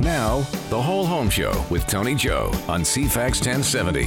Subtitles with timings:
[0.00, 4.02] Now, the whole home show with Tony Joe on CFAX 1070.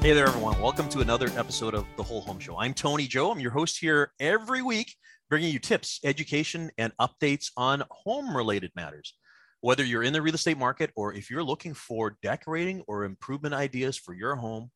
[0.00, 0.60] Hey there, everyone.
[0.60, 2.58] Welcome to another episode of The Whole Home Show.
[2.58, 3.32] I'm Tony Joe.
[3.32, 4.94] I'm your host here every week,
[5.28, 9.14] bringing you tips, education, and updates on home related matters.
[9.62, 13.54] Whether you're in the real estate market or if you're looking for decorating or improvement
[13.54, 14.70] ideas for your home,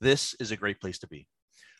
[0.00, 1.28] this is a great place to be.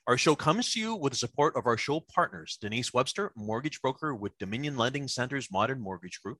[0.06, 3.80] Our show comes to you with the support of our show partners Denise Webster, mortgage
[3.80, 6.38] broker with Dominion Lending Center's Modern Mortgage Group,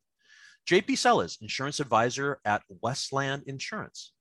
[0.68, 4.12] JP Sellers, insurance advisor at Westland Insurance,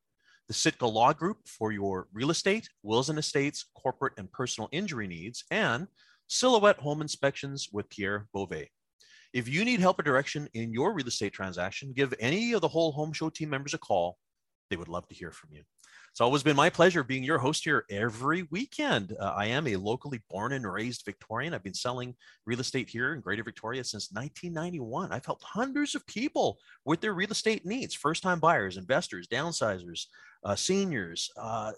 [0.48, 5.08] the Sitka Law Group for your real estate, wills and estates, corporate and personal injury
[5.08, 5.88] needs, and
[6.28, 8.72] Silhouette Home Inspections with Pierre Beauvais.
[9.34, 12.68] If you need help or direction in your real estate transaction, give any of the
[12.68, 14.18] whole home show team members a call.
[14.70, 15.62] They would love to hear from you.
[16.12, 19.16] It's always been my pleasure being your host here every weekend.
[19.18, 21.54] Uh, I am a locally born and raised Victorian.
[21.54, 22.16] I've been selling
[22.46, 25.14] real estate here in Greater Victoria since 1991.
[25.14, 30.08] I've helped hundreds of people with their real estate needs first time buyers, investors, downsizers,
[30.44, 31.72] uh, seniors, uh,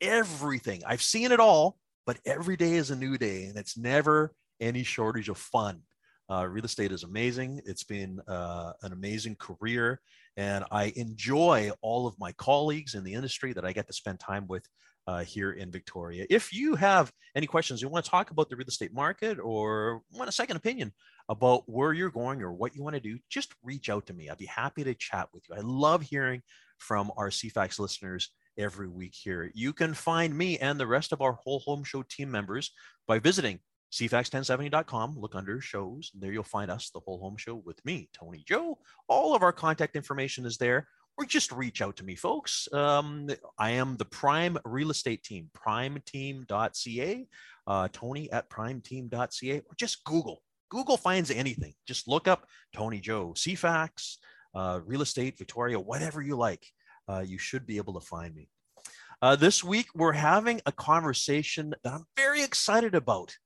[0.00, 0.82] everything.
[0.86, 4.84] I've seen it all, but every day is a new day and it's never any
[4.84, 5.82] shortage of fun.
[6.30, 7.60] Uh, real estate is amazing.
[7.66, 10.00] It's been uh, an amazing career,
[10.40, 14.20] and I enjoy all of my colleagues in the industry that I get to spend
[14.20, 14.66] time with
[15.06, 16.24] uh, here in Victoria.
[16.30, 20.00] If you have any questions, you want to talk about the real estate market or
[20.10, 20.92] want a second opinion
[21.28, 24.30] about where you're going or what you want to do, just reach out to me.
[24.30, 25.56] I'd be happy to chat with you.
[25.56, 26.40] I love hearing
[26.78, 29.50] from our CFAX listeners every week here.
[29.54, 32.70] You can find me and the rest of our whole home show team members
[33.06, 33.60] by visiting
[33.92, 35.18] cfax1070.com.
[35.18, 36.10] Look under shows.
[36.12, 38.78] And there you'll find us, the whole home show with me, Tony Joe.
[39.08, 40.88] All of our contact information is there.
[41.18, 42.68] Or just reach out to me, folks.
[42.72, 47.28] Um, I am the Prime Real Estate Team, primeteam.ca,
[47.66, 50.42] uh, Tony at primeteam.ca, or just Google.
[50.70, 51.74] Google finds anything.
[51.86, 54.16] Just look up Tony Joe, CFAX,
[54.54, 56.64] uh, Real Estate, Victoria, whatever you like.
[57.08, 58.48] Uh, you should be able to find me.
[59.20, 63.36] Uh, this week, we're having a conversation that I'm very excited about.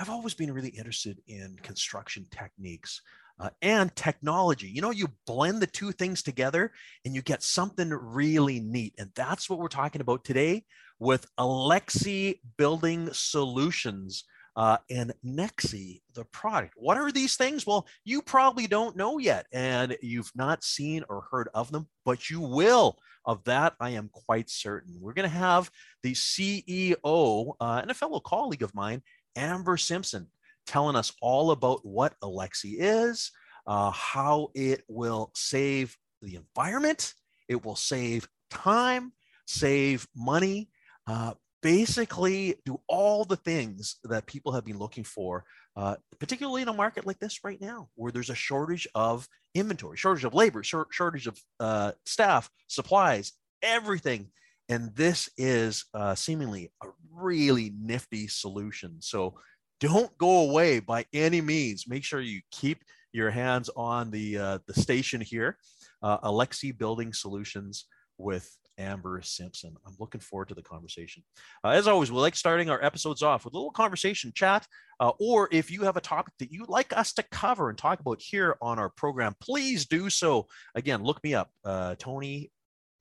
[0.00, 3.02] I've always been really interested in construction techniques
[3.38, 4.66] uh, and technology.
[4.66, 6.72] You know, you blend the two things together
[7.04, 8.94] and you get something really neat.
[8.96, 10.64] And that's what we're talking about today
[10.98, 14.24] with Alexzi Building Solutions
[14.56, 16.72] uh, and Nexii, the product.
[16.76, 17.66] What are these things?
[17.66, 22.30] Well, you probably don't know yet, and you've not seen or heard of them, but
[22.30, 22.96] you will.
[23.26, 24.96] Of that, I am quite certain.
[24.98, 25.70] We're going to have
[26.02, 29.02] the CEO uh, and a fellow colleague of mine,
[29.36, 30.28] Amber Simpson
[30.66, 33.30] telling us all about what Alexzi is,
[33.66, 37.14] uh, how it will save the environment,
[37.48, 39.12] it will save time,
[39.46, 40.70] save money,
[41.06, 45.44] uh, basically do all the things that people have been looking for,
[45.76, 49.96] uh, particularly in a market like this right now, where there's a shortage of inventory,
[49.96, 54.30] shortage of labor, short, shortage of uh, staff, supplies, everything
[54.70, 58.96] and this is uh, seemingly a really nifty solution.
[59.00, 59.34] So
[59.80, 61.88] don't go away by any means.
[61.88, 65.58] Make sure you keep your hands on the, uh, the station here,
[66.02, 67.86] uh, Alexzi Building Solutions
[68.16, 68.48] with
[68.78, 69.74] Amber Simpson.
[69.84, 71.24] I'm looking forward to the conversation.
[71.64, 74.68] Uh, as always, we like starting our episodes off with a little conversation chat,
[75.00, 77.98] uh, or if you have a topic that you'd like us to cover and talk
[77.98, 80.46] about here on our program, please do so.
[80.76, 82.52] Again, look me up, uh, Tony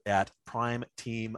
[0.09, 1.37] at primeteam.ca.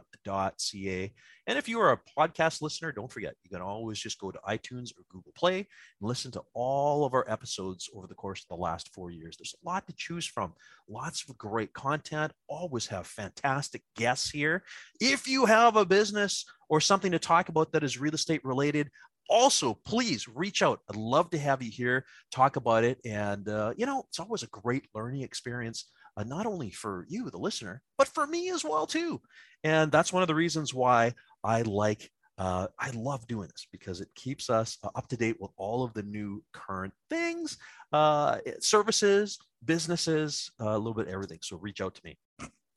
[1.46, 4.38] And if you are a podcast listener, don't forget, you can always just go to
[4.48, 5.66] iTunes or Google Play and
[6.00, 9.36] listen to all of our episodes over the course of the last four years.
[9.36, 10.54] There's a lot to choose from,
[10.88, 14.62] lots of great content, always have fantastic guests here.
[15.00, 18.90] If you have a business or something to talk about that is real estate related,
[19.28, 23.72] also please reach out i'd love to have you here talk about it and uh,
[23.76, 25.86] you know it's always a great learning experience
[26.16, 29.20] uh, not only for you, the listener, but for me as well too.
[29.64, 31.14] And that's one of the reasons why
[31.44, 32.10] I like.
[32.38, 35.84] Uh, I love doing this because it keeps us uh, up to date with all
[35.84, 37.58] of the new current things,
[37.92, 41.38] uh, services, businesses, uh, a little bit everything.
[41.42, 42.18] So reach out to me.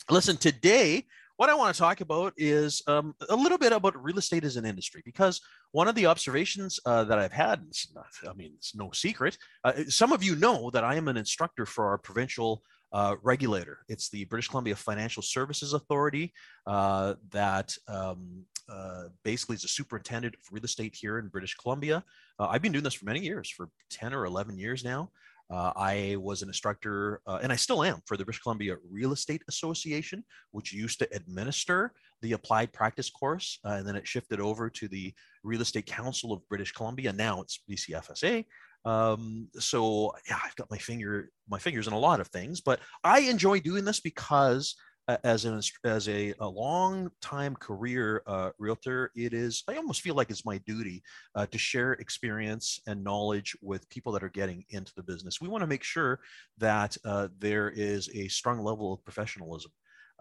[0.10, 1.06] Listen, today
[1.38, 4.56] what I want to talk about is um, a little bit about real estate as
[4.56, 5.42] an industry, because
[5.72, 7.62] one of the observations uh, that I've had,
[7.94, 9.38] not, I mean, it's no secret.
[9.64, 12.64] Uh, some of you know that I am an instructor for our provincial
[12.96, 13.80] uh, regulator.
[13.90, 16.34] It's the British Columbia Financial Services Authority
[16.66, 22.06] uh, that um, uh, basically is a superintendent of real estate here in British Columbia.
[22.40, 25.12] Uh, I've been doing this for many years, for 10 or 11 years now.
[25.52, 29.12] Uh, I was an instructor, uh, and I still am, for the British Columbia Real
[29.12, 33.60] Estate Association, which used to administer the applied practice course.
[33.66, 35.14] And then it shifted over to the
[35.44, 37.12] Real Estate Council of British Columbia.
[37.12, 38.46] Now it's BCFSA.
[38.86, 42.80] Um, so yeah, I've got my finger, my fingers in a lot of things, but
[43.04, 44.76] I enjoy doing this because
[45.08, 50.02] uh, as an as a, a long time career uh, realtor, it is I almost
[50.02, 51.04] feel like it's my duty
[51.36, 55.42] uh, to share experience and knowledge with people that are getting into the business.
[55.42, 56.20] We want to make sure
[56.58, 59.72] that uh, there is a strong level of professionalism.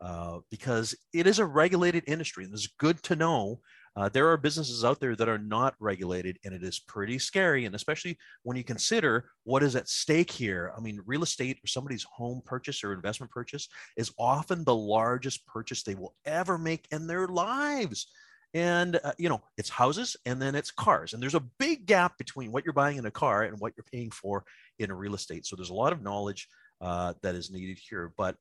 [0.03, 3.61] Uh, because it is a regulated industry and it's good to know
[3.97, 7.65] uh, there are businesses out there that are not regulated, and it is pretty scary.
[7.65, 10.73] And especially when you consider what is at stake here.
[10.77, 15.47] I mean, real estate or somebody's home purchase or investment purchase is often the largest
[15.47, 18.09] purchase they will ever make in their lives.
[18.53, 21.13] And, uh, you know, it's houses and then it's cars.
[21.13, 23.87] And there's a big gap between what you're buying in a car and what you're
[23.93, 24.45] paying for
[24.79, 25.47] in real estate.
[25.47, 26.49] So there's a lot of knowledge
[26.81, 28.13] uh, that is needed here.
[28.17, 28.37] But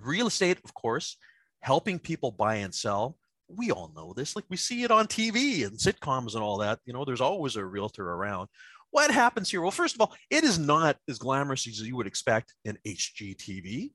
[0.00, 1.16] real estate, of course,
[1.60, 3.16] helping people buy and sell
[3.48, 4.36] we all know this.
[4.36, 6.80] Like we see it on TV and sitcoms and all that.
[6.84, 8.48] You know, there's always a realtor around.
[8.90, 9.60] What happens here?
[9.60, 13.90] Well, first of all, it is not as glamorous as you would expect in HGTV,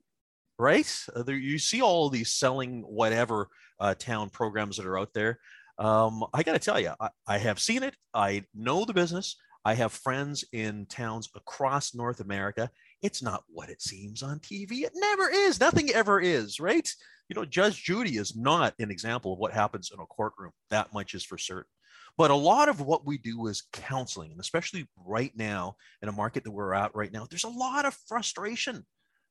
[0.58, 1.04] right?
[1.14, 3.48] Uh, there, you see all these selling whatever
[3.78, 5.38] uh, town programs that are out there.
[5.78, 7.94] Um, I got to tell you, I, I have seen it.
[8.12, 9.36] I know the business.
[9.64, 12.70] I have friends in towns across North America.
[13.02, 14.82] It's not what it seems on TV.
[14.82, 15.60] It never is.
[15.60, 16.88] Nothing ever is, right?
[17.30, 20.50] you know, Judge Judy is not an example of what happens in a courtroom.
[20.68, 21.70] That much is for certain.
[22.18, 26.12] But a lot of what we do is counseling, and especially right now in a
[26.12, 28.84] market that we're at right now, there's a lot of frustration.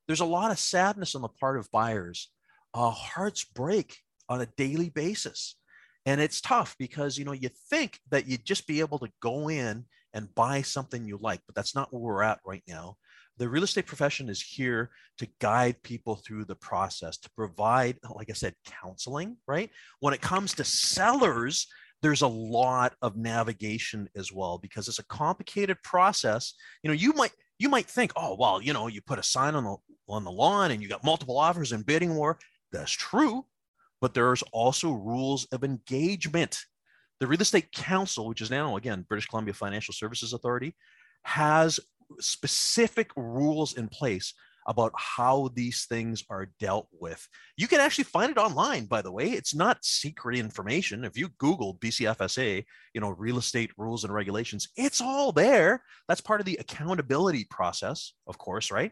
[0.07, 2.31] There's a lot of sadness on the part of buyers.
[2.74, 3.98] Uh, hearts break
[4.30, 5.56] on a daily basis.
[6.06, 9.50] And it's tough because you know you think that you'd just be able to go
[9.50, 9.83] in
[10.13, 12.95] and buy something you like, but that's not where we're at right now
[13.39, 18.30] the real estate profession is here to guide people through the process, to provide, like
[18.30, 19.69] I said, counseling, right?
[20.01, 21.65] When it comes to sellers,
[22.01, 26.53] there's a lot of navigation as well because it's a complicated process.
[26.83, 29.56] You know, you might you might think, oh well, you know, you put a sign
[29.56, 29.77] on the
[30.09, 32.38] on the lawn and you got multiple offers and bidding war.
[32.71, 33.45] That's true,
[34.01, 36.59] but there's also rules of engagement.
[37.19, 40.75] The Real Estate Council, which is now again British Columbia Financial Services Authority,
[41.24, 41.80] has
[42.19, 44.33] specific rules in place
[44.67, 47.27] about how these things are dealt with.
[47.57, 49.31] You can actually find it online, by the way.
[49.31, 51.03] It's not secret information.
[51.03, 52.63] If you Google BCFSA,
[52.94, 55.83] you know, real estate rules and regulations, it's all there.
[56.07, 58.91] That's part of the accountability process, of course, right?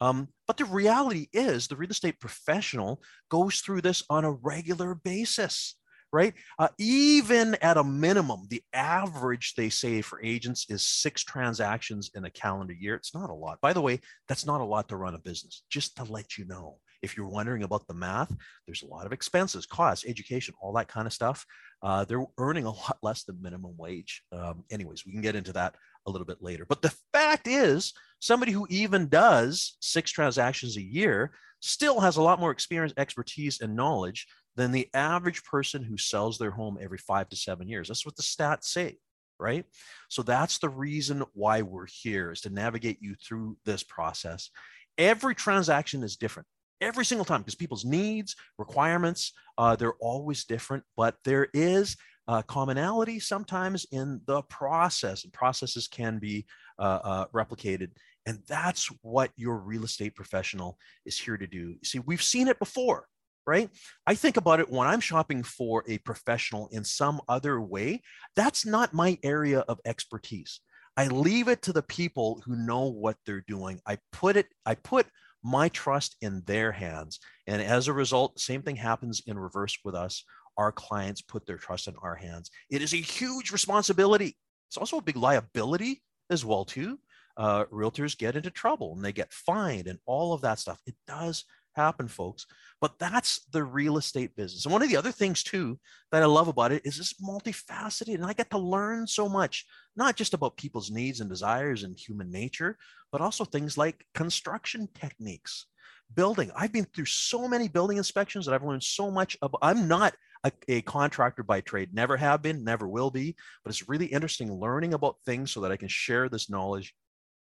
[0.00, 4.94] Um, but the reality is, the real estate professional goes through this on a regular
[4.94, 5.76] basis
[6.12, 6.34] right?
[6.58, 12.24] Uh, even at a minimum, the average they say for agents is six transactions in
[12.24, 12.94] a calendar year.
[12.94, 13.60] It's not a lot.
[13.60, 16.44] By the way, that's not a lot to run a business, just to let you
[16.46, 16.78] know.
[17.02, 18.34] If you're wondering about the math,
[18.66, 21.46] there's a lot of expenses, costs, education, all that kind of stuff.
[21.82, 24.22] Uh, they're earning a lot less than minimum wage.
[24.32, 26.66] Um, anyways, we can get into that a little bit later.
[26.68, 32.22] But the fact is, somebody who even does six transactions a year still has a
[32.22, 34.26] lot more experience, expertise, and knowledge
[34.60, 37.88] than the average person who sells their home every five to seven years.
[37.88, 38.98] That's what the stats say,
[39.38, 39.64] right?
[40.08, 44.50] So that's the reason why we're here is to navigate you through this process.
[44.98, 46.46] Every transaction is different
[46.80, 51.96] every single time because people's needs, requirements, uh, they're always different, but there is
[52.28, 56.46] uh, commonality sometimes in the process, and processes can be
[56.78, 57.90] uh, uh, replicated.
[58.26, 61.76] And that's what your real estate professional is here to do.
[61.82, 63.06] See, we've seen it before
[63.50, 63.68] right?
[64.06, 68.00] I think about it when I'm shopping for a professional in some other way,
[68.36, 70.60] that's not my area of expertise.
[70.96, 73.80] I leave it to the people who know what they're doing.
[73.88, 75.06] I put it, I put
[75.42, 77.18] my trust in their hands.
[77.48, 80.22] And as a result, same thing happens in reverse with us.
[80.56, 82.50] Our clients put their trust in our hands.
[82.70, 84.36] It is a huge responsibility.
[84.68, 87.00] It's also a big liability as well, too.
[87.36, 90.78] Uh, realtors get into trouble and they get fined and all of that stuff.
[90.86, 92.46] It does happen, folks.
[92.80, 94.64] But that's the real estate business.
[94.64, 95.78] And one of the other things, too,
[96.12, 98.14] that I love about it is it's multifaceted.
[98.14, 101.98] And I get to learn so much, not just about people's needs and desires and
[101.98, 102.78] human nature,
[103.12, 105.66] but also things like construction techniques,
[106.14, 106.50] building.
[106.56, 109.60] I've been through so many building inspections that I've learned so much about.
[109.62, 113.88] I'm not a, a, contractor by trade, never have been, never will be, but it's
[113.88, 116.94] really interesting learning about things so that I can share this knowledge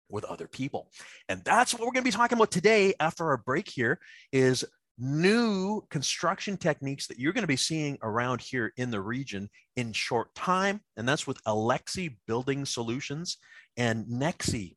[0.09, 0.91] with other people.
[1.29, 3.99] And that's what we're going to be talking about today after our break here
[4.33, 4.65] is
[4.99, 9.93] new construction techniques that you're going to be seeing around here in the region in
[9.93, 10.81] short time.
[10.97, 13.37] And that's with Alexzi Building Solutions
[13.77, 14.75] and Nexii,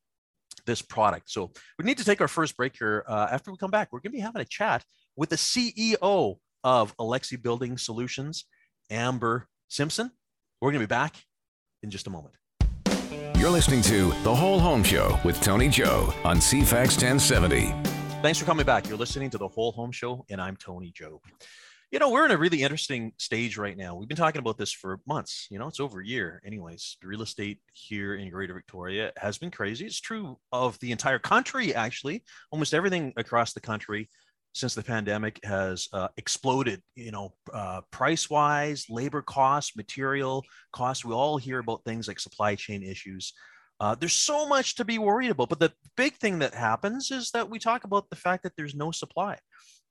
[0.65, 1.31] this product.
[1.31, 3.03] So we need to take our first break here.
[3.07, 4.83] Uh, after we come back, we're going to be having a chat
[5.15, 8.45] with the CEO of Alexzi Building Solutions,
[8.91, 10.11] Amber Simpson.
[10.61, 11.15] We're going to be back
[11.81, 12.35] in just a moment.
[13.41, 17.73] You're listening to The Whole Home Show with Tony Joe on CFAX 1070.
[18.21, 18.87] Thanks for coming back.
[18.87, 21.19] You're listening to The Whole Home Show, and I'm Tony Joe.
[21.89, 23.95] You know, we're in a really interesting stage right now.
[23.95, 25.47] We've been talking about this for months.
[25.49, 26.97] You know, it's over a year, anyways.
[27.01, 29.87] Real estate here in Greater Victoria has been crazy.
[29.87, 32.23] It's true of the entire country, actually.
[32.51, 34.07] Almost everything across the country
[34.53, 40.43] since the pandemic has uh, exploded, you know, uh, price wise, labor costs, material
[40.73, 41.05] costs.
[41.05, 43.33] We all hear about things like supply chain issues.
[43.79, 45.49] Uh, there's so much to be worried about.
[45.49, 48.75] But the big thing that happens is that we talk about the fact that there's
[48.75, 49.37] no supply.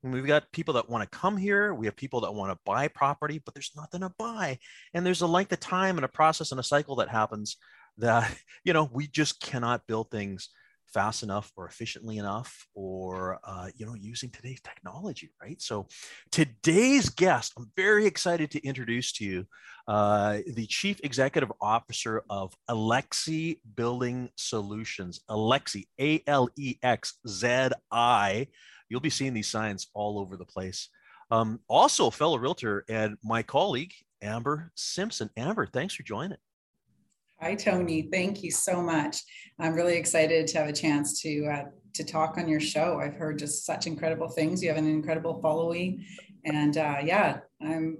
[0.03, 1.73] And we've got people that want to come here.
[1.73, 4.59] We have people that want to buy property, but there's nothing to buy.
[4.93, 7.57] And there's a length of time and a process and a cycle that happens
[7.97, 8.31] that,
[8.63, 10.49] you know, we just cannot build things
[10.93, 15.61] fast enough or efficiently enough or uh, you know using today's technology right?
[15.61, 15.87] So
[16.31, 19.45] today's guest i'm very excited to introduce to you
[19.87, 26.47] uh, the chief executive officer of alexzi building solutions alexzi a-l-e-x-z-i
[28.91, 30.89] you'll be seeing these signs all over the place.
[31.31, 35.29] Um, also fellow realtor and my colleague amber simpson.
[35.37, 36.37] Amber thanks for joining
[37.41, 38.03] Hi, Tony.
[38.03, 39.17] Thank you so much.
[39.59, 41.63] I'm really excited to have a chance to uh,
[41.95, 42.99] to talk on your show.
[42.99, 44.61] I've heard just such incredible things.
[44.61, 46.05] You have an incredible following,
[46.45, 47.97] and uh, yeah, I'm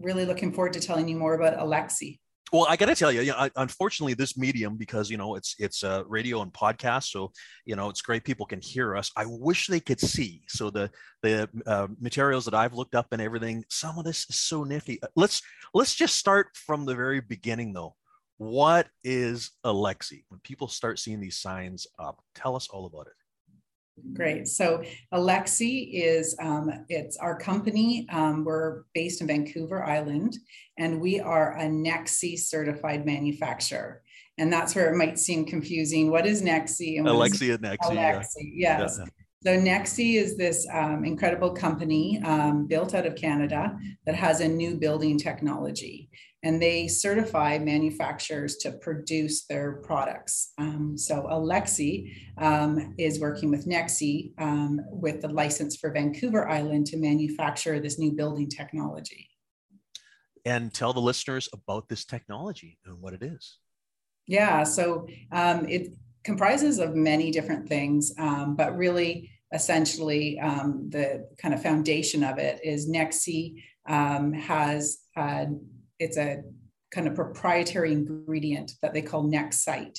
[0.00, 2.18] really looking forward to telling you more about Alexzi.
[2.52, 5.54] Well, I got to tell you, you know, unfortunately, this medium because you know it's
[5.60, 7.30] it's uh, radio and podcast, so
[7.64, 9.12] you know it's great people can hear us.
[9.16, 10.42] I wish they could see.
[10.48, 10.90] So the
[11.22, 14.98] the uh, materials that I've looked up and everything, some of this is so nifty.
[15.14, 15.40] Let's
[15.72, 17.94] let's just start from the very beginning, though
[18.42, 20.24] what is Alexzi?
[20.28, 23.12] When people start seeing these signs up, tell us all about it.
[24.14, 24.48] Great.
[24.48, 24.82] So
[25.14, 28.06] Alexzi is um, it's our company.
[28.10, 30.36] Um, we're based in Vancouver Island,
[30.78, 34.02] and we are a Nexii certified manufacturer.
[34.38, 36.10] And that's where it might seem confusing.
[36.10, 36.98] What is Nexii?
[36.98, 37.96] And Alexzi and Nexii.
[37.96, 38.80] Alexzi, yeah.
[38.80, 38.98] yes.
[38.98, 39.04] Yeah.
[39.44, 44.46] So Nexii is this um, incredible company um, built out of Canada that has a
[44.46, 46.08] new building technology
[46.44, 50.52] and they certify manufacturers to produce their products.
[50.58, 56.86] Um, so Alexzi um, is working with Nexii um, with the license for Vancouver Island
[56.86, 59.28] to manufacture this new building technology.
[60.44, 63.58] And tell the listeners about this technology and what it is.
[64.26, 65.92] Yeah, so um, it
[66.24, 72.38] comprises of many different things, um, but really essentially um, the kind of foundation of
[72.38, 75.46] it is Nexii has uh,
[75.98, 76.42] it's a
[76.92, 79.98] kind of proprietary ingredient that they call Nexite.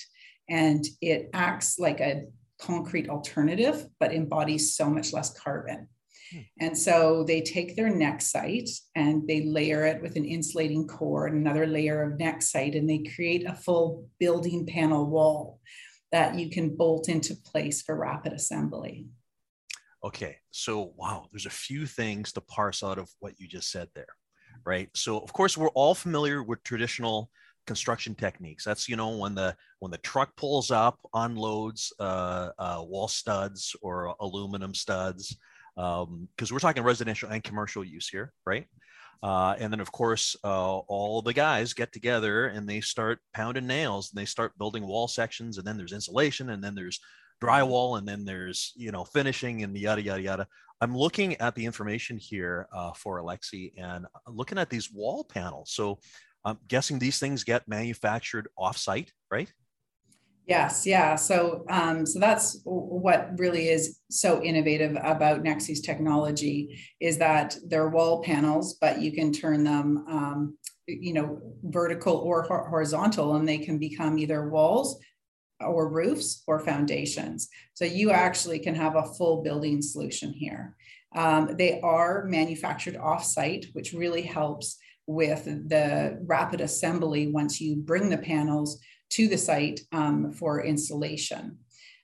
[0.49, 2.23] And it acts like a
[2.59, 5.87] concrete alternative, but embodies so much less carbon.
[6.31, 6.39] Hmm.
[6.59, 11.37] And so they take their Nexite and they layer it with an insulating core and
[11.37, 15.59] another layer of Nexite, and they create a full building panel wall
[16.13, 19.07] that you can bolt into place for rapid assembly.
[20.01, 23.89] Okay, so wow, there's a few things to parse out of what you just said
[23.93, 24.15] there
[24.65, 24.89] right?
[24.93, 27.29] So of course we're all familiar with traditional
[27.65, 28.63] construction techniques.
[28.63, 33.75] That's you know when the when the truck pulls up, unloads uh, uh, wall studs
[33.81, 35.35] or aluminum studs,
[35.75, 38.65] because um, we're talking residential and commercial use here, right?
[39.23, 43.65] Uh, and then of course uh, all the guys get together and they start pounding
[43.65, 46.99] nails and they start building wall sections and then there's insulation and then there's
[47.41, 50.47] drywall and then there's you know finishing and yada yada yada
[50.83, 55.71] I'm looking at the information here uh, for Alexzi and looking at these wall panels.
[55.71, 55.99] So
[56.43, 59.49] I'm guessing these things get manufactured offsite, right?
[60.45, 61.15] Yes, yeah.
[61.15, 67.87] So, um, so that's what really is so innovative about Nexii's technology is that they're
[67.87, 73.57] wall panels, but you can turn them, um, you know, vertical or horizontal, and they
[73.57, 74.99] can become either walls
[75.61, 77.47] or roofs or foundations.
[77.73, 80.75] So you actually can have a full building solution here.
[81.15, 88.09] Um, they are manufactured off-site, which really helps with the rapid assembly once you bring
[88.09, 91.57] the panels to the site um, for installation.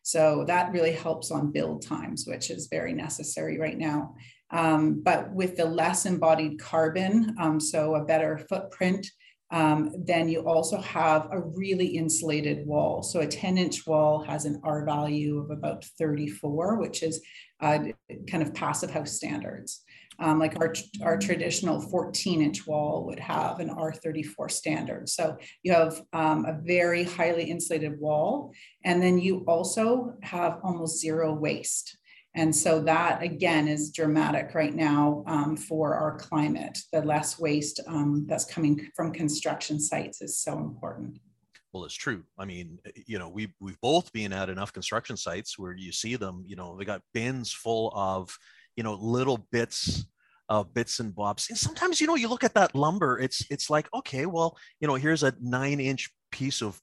[0.04, 4.16] So that really helps on build times, which is very necessary right now.
[4.52, 9.06] Um, but with the less embodied carbon, um, so a better footprint,
[9.52, 13.02] um, then you also have a really insulated wall.
[13.02, 17.22] So a 10 inch wall has an R value of about 34, which is
[17.60, 17.80] uh,
[18.30, 19.84] kind of passive house standards.
[20.20, 25.08] Um, like our, our traditional 14 inch wall would have an R34 standard.
[25.10, 28.54] So you have um, a very highly insulated wall.
[28.84, 31.98] And then you also have almost zero waste.
[32.36, 36.78] And so that again is dramatic right now um, for our climate.
[36.94, 41.20] The less waste um, that's coming from construction sites is so important.
[41.72, 45.58] well it's true i mean you know we we've both been at enough construction sites
[45.60, 48.38] where you see them you know they got bins full of
[48.80, 50.06] you know little bits
[50.48, 51.50] of bits and bobs.
[51.50, 54.88] And sometimes you know you look at that lumber it's it's like okay well you
[54.88, 56.80] know here's a nine inch piece of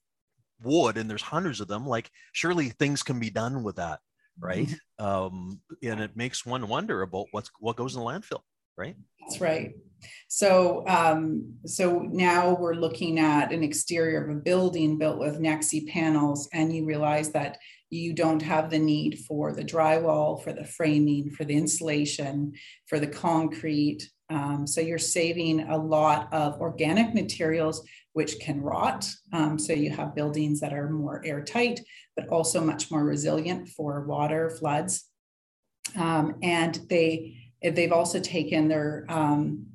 [0.61, 1.87] wood and there's hundreds of them.
[1.87, 3.99] Like surely things can be done with that
[4.39, 4.67] right?
[4.67, 5.05] Mm-hmm.
[5.05, 8.43] um and it makes one wonder about what's what goes in the landfill
[8.77, 9.73] right that's right
[10.27, 15.87] so um so now we're looking at an exterior of a building built with nexii
[15.87, 17.57] panels and you realize that
[17.89, 22.53] you don't have the need for the drywall for the framing for the insulation
[22.85, 29.07] for the concrete um, so you're saving a lot of organic materials which can rot.
[29.31, 31.81] Um, so you have buildings that are more airtight,
[32.15, 35.05] but also much more resilient for water floods.
[35.95, 39.65] Um, and they they've also taken their um,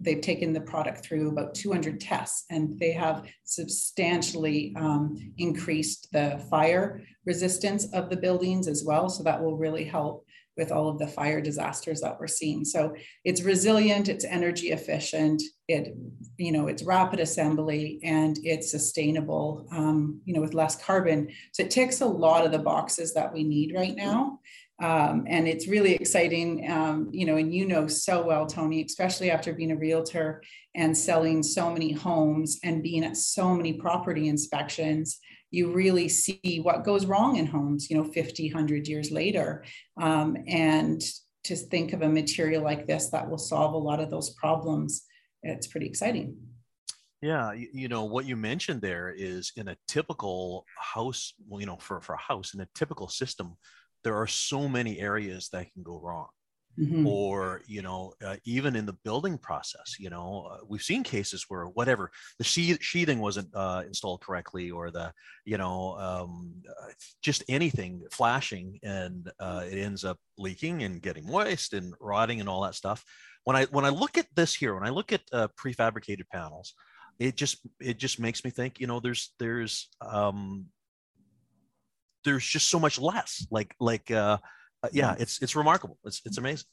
[0.00, 6.42] they've taken the product through about 200 tests and they have substantially um, increased the
[6.50, 10.24] fire resistance of the buildings as well so that will really help
[10.56, 12.64] with all of the fire disasters that we're seeing.
[12.64, 15.94] So it's resilient, it's energy efficient, it
[16.38, 21.28] you know it's rapid assembly and it's sustainable, um, you know, with less carbon.
[21.52, 24.40] So it ticks a lot of the boxes that we need right now.
[24.82, 29.30] Um, and it's really exciting, um, you know, and you know so well, Tony, especially
[29.30, 30.42] after being a realtor
[30.74, 35.18] and selling so many homes and being at so many property inspections
[35.50, 39.64] you really see what goes wrong in homes, you know, 50, 100 years later.
[40.00, 41.00] Um, and
[41.44, 45.04] to think of a material like this that will solve a lot of those problems,
[45.42, 46.36] it's pretty exciting.
[47.22, 51.66] Yeah, you, you, know what you mentioned there is in a typical house, well, you
[51.66, 53.56] know, for for a house in a typical system,
[54.06, 56.28] there are so many areas that can go wrong
[56.78, 57.04] mm-hmm.
[57.08, 61.46] or you know uh, even in the building process you know uh, we've seen cases
[61.48, 62.08] where whatever
[62.38, 65.12] the sheathing wasn't uh, installed correctly or the
[65.44, 71.26] you know um, uh, just anything flashing and uh, it ends up leaking and getting
[71.26, 73.04] moist and rotting and all that stuff
[73.42, 76.74] when i when i look at this here when i look at uh, prefabricated panels
[77.18, 80.66] it just it just makes me think you know there's there's um
[82.26, 84.36] there's just so much less like like uh
[84.82, 85.98] uh, yeah, it's it's remarkable.
[86.04, 86.66] It's it's amazing.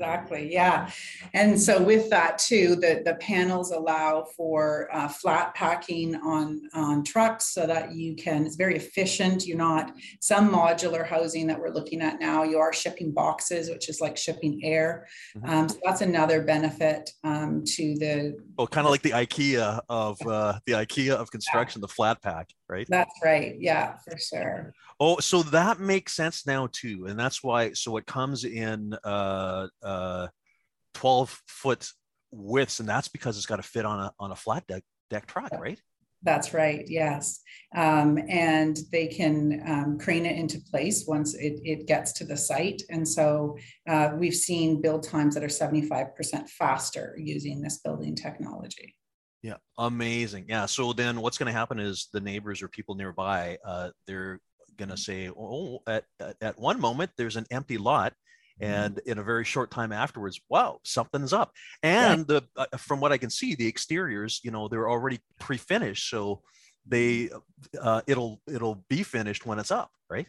[0.00, 0.50] Exactly.
[0.50, 0.90] Yeah.
[1.34, 7.04] And so with that too, the, the panels allow for uh, flat packing on, on
[7.04, 9.46] trucks so that you can, it's very efficient.
[9.46, 12.44] You're not some modular housing that we're looking at now.
[12.44, 15.06] You are shipping boxes, which is like shipping air.
[15.36, 15.50] Mm-hmm.
[15.50, 18.38] Um, so that's another benefit um, to the.
[18.56, 21.88] Well, kind of like the IKEA of uh, the IKEA of construction, yeah.
[21.88, 22.86] the flat pack, right?
[22.88, 23.56] That's right.
[23.58, 24.72] Yeah, for sure.
[24.98, 27.72] Oh, so that makes sense now too, and that's why.
[27.72, 30.28] So it comes in uh, uh,
[30.94, 31.88] twelve foot
[32.30, 35.26] widths, and that's because it's got to fit on a on a flat deck deck
[35.26, 35.80] truck, right?
[36.22, 36.84] That's right.
[36.86, 37.40] Yes,
[37.74, 42.36] um, and they can um, crane it into place once it, it gets to the
[42.36, 43.56] site, and so
[43.88, 48.94] uh, we've seen build times that are seventy five percent faster using this building technology.
[49.42, 50.46] Yeah, amazing.
[50.48, 50.66] Yeah.
[50.66, 54.40] So then, what's going to happen is the neighbors or people nearby, uh, they're
[54.76, 56.04] going to say, oh, at,
[56.40, 58.12] at one moment, there's an empty lot.
[58.60, 58.72] Mm-hmm.
[58.72, 61.52] And in a very short time afterwards, wow, something's up.
[61.82, 66.10] And the uh, from what I can see, the exteriors, you know, they're already pre-finished,
[66.10, 66.42] so
[66.86, 67.30] they
[67.80, 70.26] uh, it'll it'll be finished when it's up, right?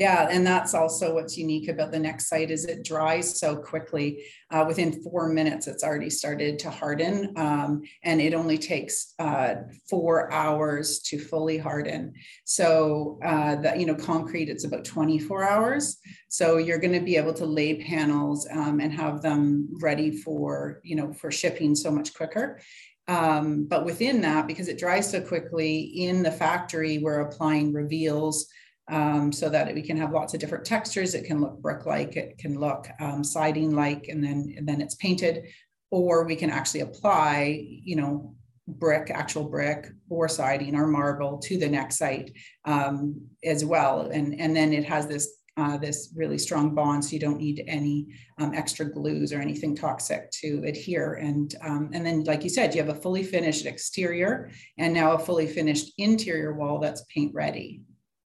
[0.00, 4.24] Yeah, and that's also what's unique about the Nexite is it dries so quickly.
[4.50, 9.56] Uh, within four minutes, it's already started to harden, um, and it only takes uh,
[9.90, 12.14] four hours to fully harden.
[12.46, 15.98] So uh, that you know, concrete it's about 24 hours.
[16.30, 20.80] So you're going to be able to lay panels um, and have them ready for
[20.82, 22.58] you know for shipping so much quicker.
[23.06, 28.46] Um, but within that, because it dries so quickly in the factory, we're applying reveals
[28.90, 31.14] um, so that we can have lots of different textures.
[31.14, 35.44] It can look brick-like, it can look um, siding-like, and then and then it's painted.
[35.90, 38.34] Or we can actually apply, you know,
[38.68, 42.32] brick, actual brick, or siding or marble to the Nexite
[42.64, 44.10] um, as well.
[44.12, 47.64] And and then it has this uh, this really strong bond, so you don't need
[47.66, 48.06] any
[48.38, 51.14] um, extra glues or anything toxic to adhere.
[51.14, 55.12] And um, and then, like you said, you have a fully finished exterior and now
[55.12, 57.82] a fully finished interior wall that's paint ready.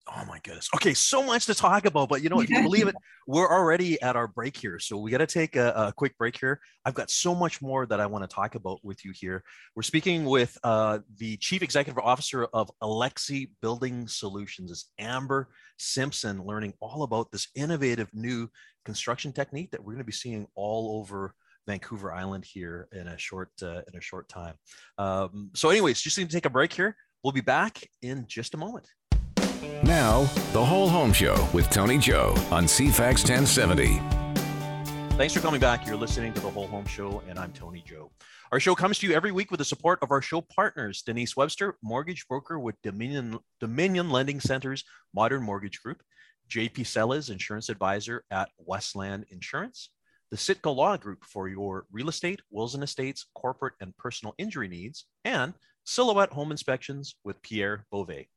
[0.08, 0.68] Oh my goodness.
[0.76, 2.94] Okay, so much to talk about, but you know, if you believe it,
[3.26, 4.78] we're already at our break here.
[4.78, 6.60] So we got to take a, a, quick break here.
[6.84, 9.42] I've got so much more that I want to talk about with you here.
[9.74, 16.44] We're speaking with uh, the Chief Executive Officer of Alexzi Building Solutions, is Amber Simpson,
[16.44, 18.48] learning all about this innovative new
[18.84, 21.34] construction technique that we're going to be seeing all over
[21.66, 24.54] Vancouver Island here in a short uh, in a short time.
[24.98, 26.96] Um, so, anyways, just need to take a break here.
[27.24, 28.86] We'll be back in just a moment.
[29.82, 34.00] Now, the whole home show with Tony Joe on CFAX 1070.
[35.16, 35.86] Thanks for coming back.
[35.86, 38.10] You're listening to the Whole Home Show, and I'm Tony Joe.
[38.52, 41.36] Our show comes to you every week with the support of our show partners Denise
[41.36, 46.02] Webster, mortgage broker with Dominion, Dominion Lending Center's Modern Mortgage Group,
[46.50, 49.90] JP Sellers, insurance advisor at Westland Insurance,
[50.30, 54.68] the Sitka Law Group for your real estate, wills and estates, corporate and personal injury
[54.68, 58.28] needs, and Silhouette Home Inspections with Pierre Beauvais.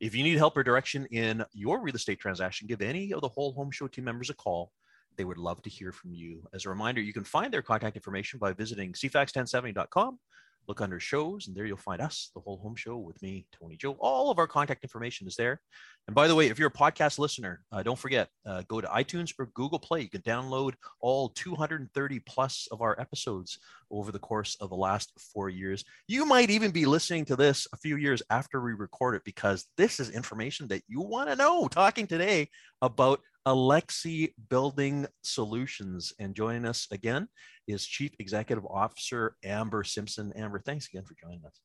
[0.00, 3.28] If you need help or direction in your real estate transaction, give any of the
[3.28, 4.72] Whole Home Show team members a call
[5.16, 6.46] they would love to hear from you.
[6.52, 10.18] As a reminder, you can find their contact information by visiting cfax1070.com.
[10.68, 13.76] Look under shows, and there you'll find us, the whole home show with me, Tony
[13.76, 13.96] Joe.
[14.00, 15.60] All of our contact information is there.
[16.08, 18.86] And by the way, if you're a podcast listener, uh, don't forget, uh, go to
[18.88, 20.02] iTunes or Google Play.
[20.02, 23.58] You can download all 230 plus of our episodes
[23.90, 25.84] over the course of the last four years.
[26.08, 29.66] You might even be listening to this a few years after we record it because
[29.76, 31.68] this is information that you want to know.
[31.68, 32.50] Talking today
[32.82, 36.12] about Alexzi Building Solutions.
[36.18, 37.28] And joining us again
[37.68, 40.32] is Chief Executive Officer Amber Simpson.
[40.36, 41.60] Amber, thanks again for joining us.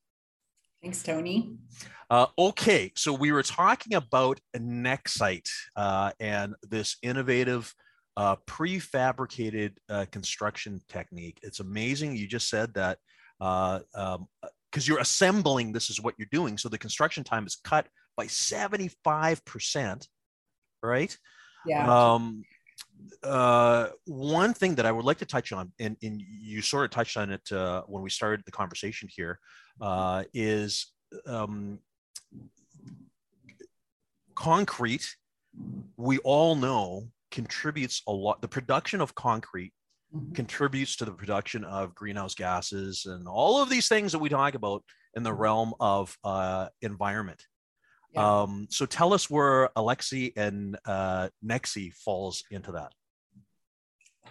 [0.80, 1.50] Thanks, Tony.
[2.10, 7.72] Uh, okay, so we were talking about Nexite uh, and this innovative
[8.16, 11.38] uh, prefabricated uh, construction technique.
[11.42, 12.16] It's amazing.
[12.16, 12.98] You just said that
[13.38, 14.28] because uh, um,
[14.74, 16.58] you're assembling, this is what you're doing.
[16.58, 20.06] So the construction time is cut by 75%,
[20.82, 21.16] right?
[21.66, 22.12] Yeah.
[22.12, 22.44] Um,
[23.22, 26.90] uh, one thing that I would like to touch on, and, and you sort of
[26.90, 29.38] touched on it uh, when we started the conversation here,
[29.80, 30.92] uh, is
[31.26, 31.78] um,
[34.34, 35.16] concrete.
[35.96, 38.40] We all know contributes a lot.
[38.42, 39.72] The production of concrete
[40.14, 40.32] mm-hmm.
[40.32, 44.54] contributes to the production of greenhouse gases and all of these things that we talk
[44.54, 44.82] about
[45.14, 47.42] in the realm of uh, environment.
[48.12, 48.42] Yeah.
[48.42, 52.92] Um, so tell us where Alexzi and uh, Nexii falls into that.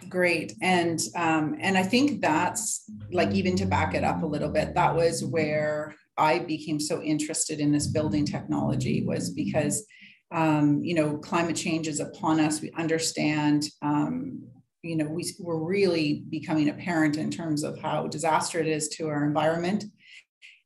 [0.08, 4.48] Great, and um, and I think that's like even to back it up a little
[4.48, 4.74] bit.
[4.74, 9.84] That was where I became so interested in this building technology was because
[10.32, 12.60] um, you know climate change is upon us.
[12.60, 13.64] We understand.
[13.80, 14.42] Um,
[14.82, 19.06] you know, we, we're really becoming apparent in terms of how disaster it is to
[19.06, 19.84] our environment.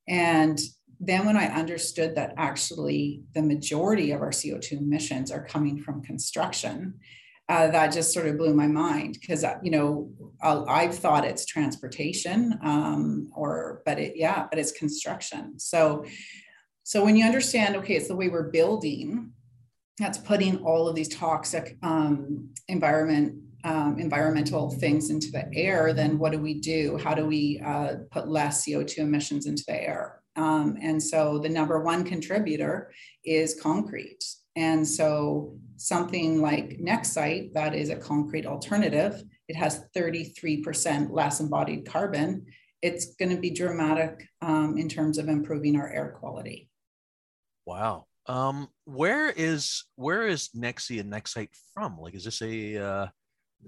[0.08, 0.58] And
[0.98, 6.02] then when I understood that actually the majority of our CO2 emissions are coming from
[6.02, 6.94] construction,
[7.48, 10.10] uh, that just sort of blew my mind because uh, you know
[10.42, 15.58] i have thought it's transportation um, or but it yeah but it's construction.
[15.58, 16.04] So
[16.82, 19.30] so when you understand okay it's the way we're building
[19.98, 26.18] that's putting all of these toxic um, environment um, environmental things into the air then
[26.18, 26.98] what do we do?
[26.98, 31.48] How do we uh, put less co2 emissions into the air um, and so the
[31.48, 32.92] number one contributor
[33.24, 34.24] is concrete.
[34.54, 41.86] And so something like Nexite, that is a concrete alternative, it has 33% less embodied
[41.86, 42.46] carbon.
[42.82, 46.68] It's going to be dramatic um, in terms of improving our air quality.
[47.64, 48.06] Wow.
[48.26, 51.96] Um, where is where is Nexii and Nexite from?
[51.98, 53.06] Like, is this a uh,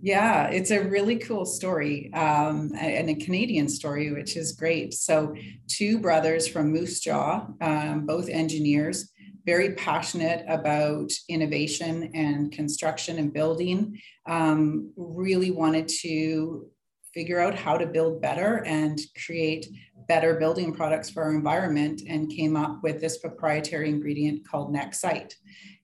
[0.00, 4.94] yeah, it's a really cool story um, and a Canadian story, which is great.
[4.94, 5.34] So,
[5.66, 9.12] two brothers from Moose Jaw, um, both engineers,
[9.44, 16.66] very passionate about innovation and construction and building, um, really wanted to
[17.14, 19.66] figure out how to build better and create
[20.06, 25.34] better building products for our environment and came up with this proprietary ingredient called Nexite.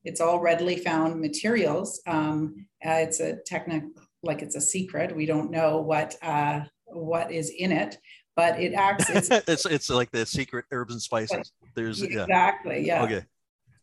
[0.04, 2.00] It's all readily found materials.
[2.06, 3.90] Um, uh, it's a technical,
[4.24, 5.14] like it's a secret.
[5.14, 7.98] We don't know what uh, what is in it,
[8.36, 9.10] but it acts.
[9.10, 11.52] It's, it's, it's like the secret herbs and spices.
[11.74, 13.00] There's exactly yeah.
[13.00, 13.04] yeah.
[13.04, 13.26] Okay.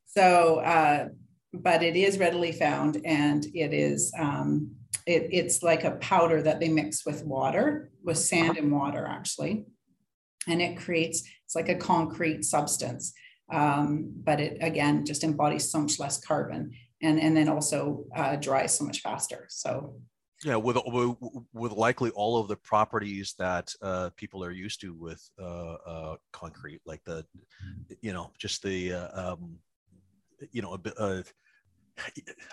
[0.06, 1.10] So, uh,
[1.54, 4.72] but it is readily found, and it is um,
[5.06, 9.66] it, it's like a powder that they mix with water, with sand and water actually,
[10.48, 13.14] and it creates it's like a concrete substance
[13.52, 18.36] um, but it again just embodies so much less carbon and and then also uh,
[18.36, 19.96] dries so much faster so
[20.44, 20.78] yeah with
[21.54, 26.16] with likely all of the properties that uh, people are used to with uh, uh
[26.32, 27.26] concrete like the
[28.02, 29.58] you know just the uh, um,
[30.52, 30.94] you know a bit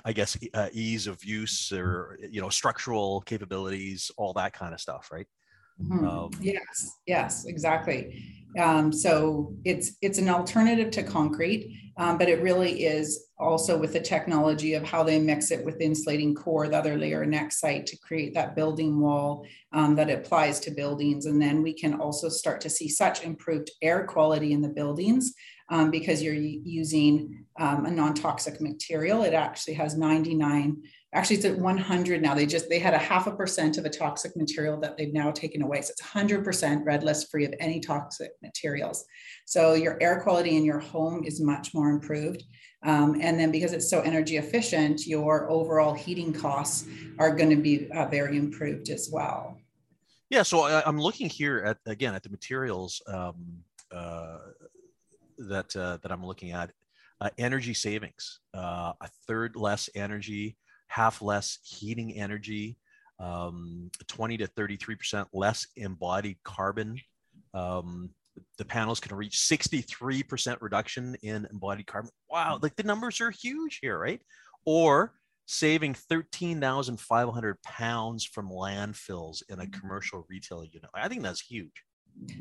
[0.05, 4.81] I guess uh, ease of use or you know structural capabilities, all that kind of
[4.81, 5.27] stuff, right?
[5.81, 6.05] Mm-hmm.
[6.05, 8.38] Um, yes, yes, exactly.
[8.59, 13.93] Um, so it's it's an alternative to concrete, um, but it really is also with
[13.93, 17.99] the technology of how they mix it with insulating core, the other layer Nexite to
[17.99, 21.27] create that building wall um, that applies to buildings.
[21.27, 25.35] And then we can also start to see such improved air quality in the buildings
[25.71, 29.23] um, because you're using um, a non-toxic material.
[29.23, 30.83] It actually has 99,
[31.15, 32.35] actually it's at 100 now.
[32.35, 35.31] They just, they had a half a percent of a toxic material that they've now
[35.31, 35.81] taken away.
[35.81, 39.05] So it's 100% red list free of any toxic materials.
[39.47, 42.45] So your air quality in your home is much more improved.
[42.85, 46.87] Um, and then because it's so energy efficient, your overall heating costs
[47.19, 49.59] are going to be uh, very improved as well.
[50.31, 54.39] Yeah, so I, am looking here at again at the materials um, uh,
[55.39, 56.71] that uh, that I'm looking at.
[57.21, 60.57] Uh, energy savings, uh, a third less energy,
[60.89, 62.77] half less heating energy,
[63.21, 66.99] um, 20 to 33 percent less embodied carbon.
[67.55, 68.11] Um,
[68.57, 72.11] the panels can reach 63% reduction in embodied carbon.
[72.31, 74.21] Wow, like the numbers are huge here, right?
[74.65, 75.15] Or
[75.47, 80.91] saving 13,500 pounds from landfills in a commercial retail unit.
[80.95, 81.85] I think that's huge.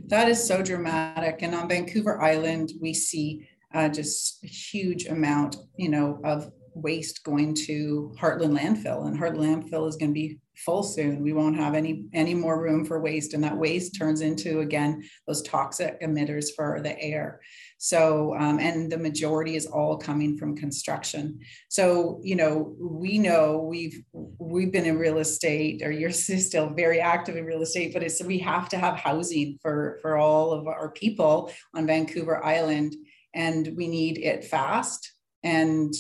[0.08, 1.42] That is so dramatic.
[1.42, 7.24] And on Vancouver Island, we see uh, just a huge amount, you know, of waste
[7.24, 11.22] going to Hartland landfill, and Hartland landfill is going to be full soon.
[11.22, 15.04] We won't have any any more room for waste, and that waste turns into again
[15.28, 17.42] those toxic emitters for the air.
[17.78, 21.40] So, um, and the majority is all coming from construction.
[21.70, 27.00] So, you know, we know we've we've been in real estate, or you're still very
[27.00, 30.68] active in real estate, but it's we have to have housing for for all of
[30.68, 32.96] our people on Vancouver Island,
[33.34, 35.14] and we need it fast
[35.44, 35.94] and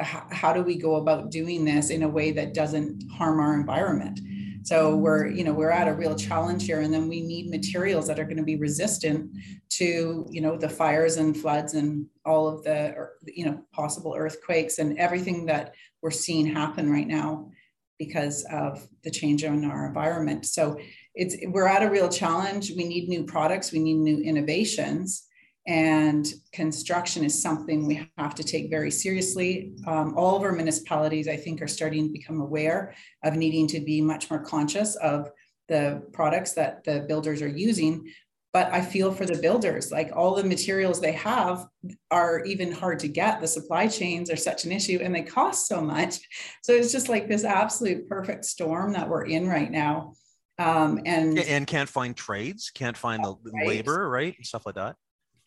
[0.00, 4.20] how do we go about doing this in a way that doesn't harm our environment?
[4.62, 8.06] So we're you know we're at a real challenge here and then we need materials
[8.06, 9.30] that are going to be resistant
[9.70, 14.78] to you know the fires and floods and all of the you know possible earthquakes
[14.78, 17.50] and everything that we're seeing happen right now
[17.98, 20.46] because of the change in our environment.
[20.46, 20.78] So
[21.14, 22.72] it's we're at a real challenge.
[22.76, 23.72] We need new products.
[23.72, 25.27] We need new innovations
[25.68, 29.74] and construction is something we have to take very seriously.
[29.86, 33.80] Um, all of our municipalities, I think, are starting to become aware of needing to
[33.80, 35.30] be much more conscious of
[35.68, 38.10] the products that the builders are using.
[38.54, 41.66] But I feel for the builders, like all the materials they have
[42.10, 43.42] are even hard to get.
[43.42, 46.18] The supply chains are such an issue and they cost so much.
[46.62, 50.14] So it's just like this absolute perfect storm that we're in right now.
[50.58, 53.66] Um, and and can't find trades, can't find the right.
[53.66, 54.34] labor, right?
[54.34, 54.96] And stuff like that.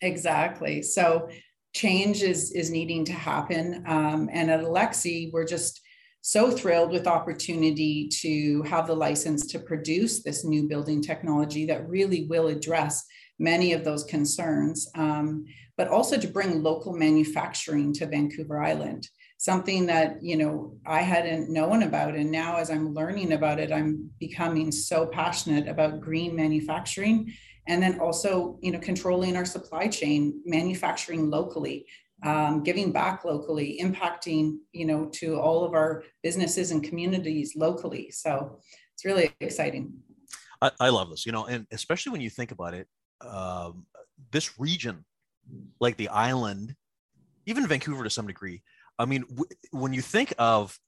[0.02, 0.82] Exactly.
[0.82, 1.28] So
[1.72, 3.84] change is is needing to happen.
[3.86, 5.80] Um, and at Alexzi, we're just
[6.20, 11.88] so thrilled with opportunity to have the license to produce this new building technology that
[11.88, 13.04] really will address
[13.40, 15.44] many of those concerns, um,
[15.76, 19.08] but also to bring local manufacturing to Vancouver Island.
[19.38, 23.72] Something that you know I hadn't known about, and now as I'm learning about it,
[23.72, 27.32] I'm becoming so passionate about green manufacturing
[27.66, 31.86] and then also you know controlling our supply chain manufacturing locally
[32.24, 38.10] um, giving back locally impacting you know to all of our businesses and communities locally.
[38.10, 38.60] So
[38.94, 39.92] it's really exciting.
[40.60, 42.86] I, I love this you know and especially when you think about it
[43.20, 43.86] um,
[44.30, 45.04] this region
[45.80, 46.76] like the island
[47.46, 48.62] even vancouver to some degree
[48.98, 50.78] i mean w- when you think of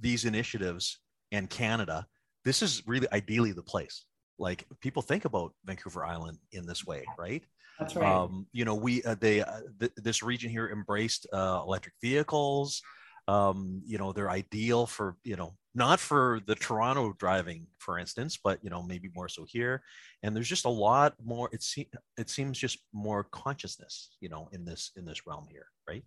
[0.00, 1.00] these initiatives
[1.32, 2.06] and canada
[2.44, 4.04] this is really ideally the place
[4.38, 7.42] like people think about Vancouver Island in this way, right?
[7.78, 8.06] That's right.
[8.06, 12.82] Um, you know, we uh, they uh, th- this region here embraced uh, electric vehicles.
[13.28, 18.38] Um, you know, they're ideal for you know not for the Toronto driving, for instance,
[18.42, 19.82] but you know maybe more so here.
[20.22, 21.48] And there's just a lot more.
[21.52, 25.66] It seems it seems just more consciousness, you know, in this in this realm here,
[25.88, 26.02] right?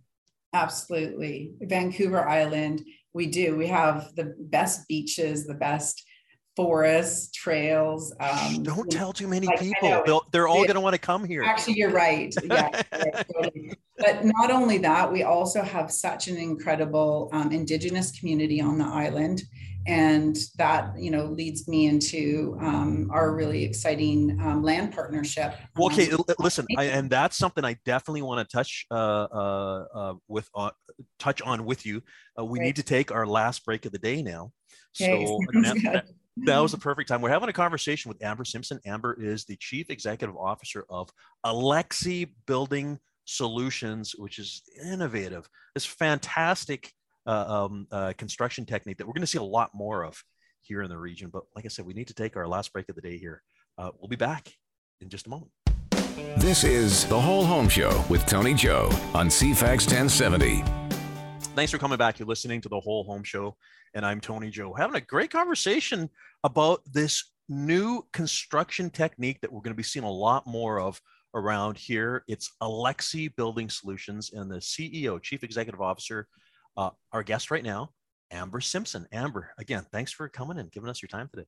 [0.54, 2.84] Absolutely, Vancouver Island.
[3.14, 3.56] We do.
[3.56, 6.04] We have the best beaches, the best
[6.56, 8.14] forests, trails.
[8.20, 10.24] Um, Don't tell too many like, people.
[10.32, 11.44] they are all going to want to come here.
[11.44, 12.34] Actually, you're right.
[12.44, 12.84] Yeah,
[13.98, 18.86] But not only that, we also have such an incredible um, Indigenous community on the
[18.86, 19.44] island.
[19.88, 25.56] And that, you know, leads me into um, our really exciting um, land partnership.
[25.76, 29.86] Well, okay, um, listen, I, and that's something I definitely want to touch uh, uh,
[29.94, 30.70] uh, with uh,
[31.18, 32.04] touch on with you.
[32.38, 32.66] Uh, we right.
[32.66, 34.52] need to take our last break of the day now.
[35.02, 36.02] Okay, so now,
[36.46, 37.22] that was the perfect time.
[37.22, 38.80] We're having a conversation with Amber Simpson.
[38.86, 41.10] Amber is the Chief Executive Officer of
[41.46, 45.48] Alexzi Building Solutions, which is innovative.
[45.74, 46.92] This fantastic
[47.26, 50.24] uh, um, uh, construction technique that we're going to see a lot more of
[50.62, 51.30] here in the region.
[51.32, 53.42] But like I said, we need to take our last break of the day here.
[53.78, 54.54] Uh, we'll be back
[55.00, 55.52] in just a moment.
[56.38, 60.81] This is the Whole Home Show with Tony Joe on CFAX 1070.
[61.54, 62.18] Thanks for coming back.
[62.18, 63.58] You're listening to the Whole Home Show,
[63.94, 64.74] and I'm Tony Joe.
[64.74, 66.10] Having a great conversation
[66.46, 71.02] about this new construction technique that we're going to be seeing a lot more of
[71.34, 72.24] around here.
[72.30, 76.26] It's Alexzi Building Solutions and the CEO, Chief Executive Officer,
[76.78, 77.90] uh, our guest right now,
[78.32, 79.06] Amber Simpson.
[79.12, 81.48] Amber, again, thanks for coming and giving us your time today.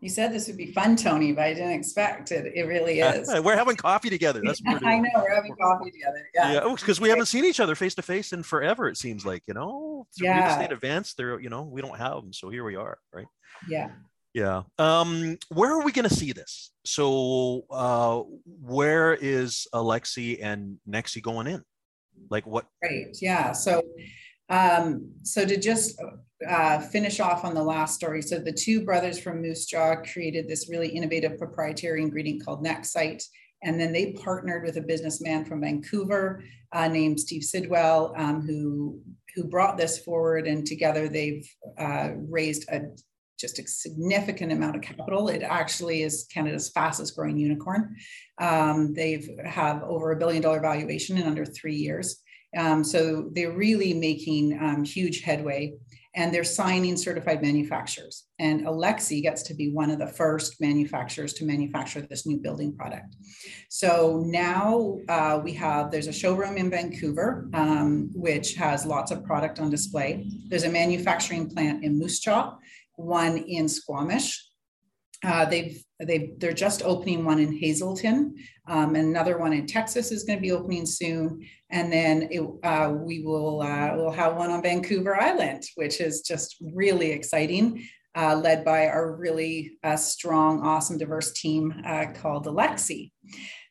[0.00, 2.52] You said this would be fun, Tony, but I didn't expect it.
[2.54, 3.28] It really is.
[3.42, 4.42] we're having coffee together.
[4.44, 6.28] That's I know we're having coffee together.
[6.34, 8.88] Yeah, yeah, because we haven't seen each other face to face in forever.
[8.88, 10.38] It seems like you know, yeah.
[10.38, 11.14] real estate events.
[11.14, 13.26] There, you know, we don't have them, so here we are, right?
[13.68, 13.88] Yeah.
[14.36, 14.64] Yeah.
[14.78, 16.70] Um, where are we going to see this?
[16.84, 21.62] So, uh, where is Alexzi and Nexii going in?
[22.28, 22.66] Like what?
[22.82, 23.16] Right.
[23.22, 23.52] Yeah.
[23.52, 23.80] So,
[24.48, 26.00] um, so to just
[26.48, 30.48] uh, finish off on the last story, so the two brothers from Moose Jaw created
[30.48, 33.24] this really innovative proprietary ingredient called Nexite.
[33.62, 39.00] And then they partnered with a businessman from Vancouver uh, named Steve Sidwell, um, who
[39.34, 40.46] who brought this forward.
[40.46, 42.82] And together they've uh, raised a
[43.38, 45.28] just a significant amount of capital.
[45.28, 47.96] It actually is Canada's fastest growing unicorn.
[48.38, 52.22] Um, they've have over a billion dollar valuation in under three years.
[52.56, 55.74] Um, so they're really making um, huge headway
[56.14, 58.24] and they're signing certified manufacturers.
[58.38, 62.74] And Alexzi gets to be one of the first manufacturers to manufacture this new building
[62.74, 63.14] product.
[63.68, 69.24] So now uh, we have, there's a showroom in Vancouver, um, which has lots of
[69.24, 70.26] product on display.
[70.48, 72.56] There's a manufacturing plant in Moose Jaw
[72.96, 74.44] one in Squamish.
[75.24, 78.34] Uh, they've they they're just opening one in Hazelton.
[78.68, 82.92] Um, another one in Texas is going to be opening soon, and then it, uh,
[82.94, 87.86] we will uh, we'll have one on Vancouver Island, which is just really exciting.
[88.14, 93.12] Uh, led by our really uh, strong, awesome, diverse team uh, called Alexzi.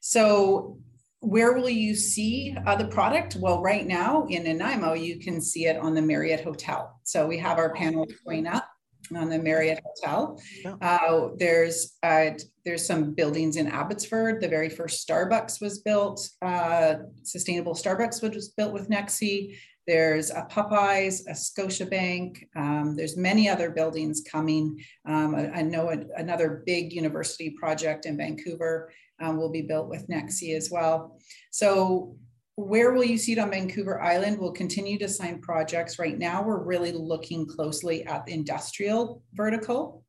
[0.01, 0.77] So
[1.19, 3.37] where will you see uh, the product?
[3.37, 6.95] Well, right now in Nanaimo, you can see it on the Marriott Hotel.
[7.03, 8.69] So we have our panels going up
[9.15, 10.39] on the Marriott Hotel.
[10.63, 10.75] Yeah.
[10.81, 12.31] Uh, there's uh,
[12.63, 14.41] there's some buildings in Abbotsford.
[14.41, 16.29] The very first Starbucks was built.
[16.41, 19.57] Uh, sustainable Starbucks was built with Nexii.
[19.87, 22.43] There's a Popeyes, a Scotiabank.
[22.55, 24.83] Um, there's many other buildings coming.
[25.07, 28.91] Um, I, I, know a, another big university project in Vancouver
[29.21, 31.19] um, will be built with Nexii as well.
[31.51, 32.17] So
[32.55, 34.39] where will you see it on Vancouver Island?
[34.39, 35.99] We'll continue to sign projects.
[35.99, 40.03] Right now, we're really looking closely at the industrial vertical,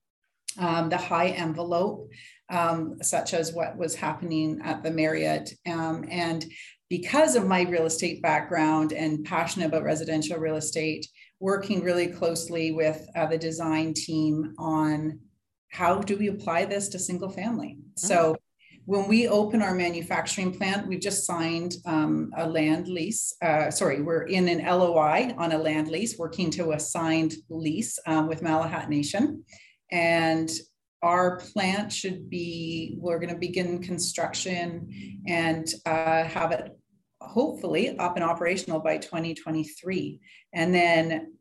[0.58, 2.08] um, the high envelope,
[2.48, 5.52] um, such as what was happening at the Marriott.
[5.66, 6.44] Um, and
[6.88, 11.04] because of my real estate background and passionate about residential real estate,
[11.40, 15.18] working really closely with uh, the design team on
[15.70, 17.76] how do we apply this to single family.
[17.76, 18.06] Mm-hmm.
[18.06, 18.36] So
[18.86, 23.34] when we open our manufacturing plant, we've just signed um, a land lease.
[23.42, 27.98] Uh, sorry, we're in an LOI on a land lease, working to a signed lease
[28.06, 29.44] um, with Malahat Nation.
[29.90, 30.48] And
[31.02, 36.78] our plant should be, we're going to begin construction and uh, have it
[37.20, 40.20] hopefully up and operational by 2023.
[40.54, 41.35] And then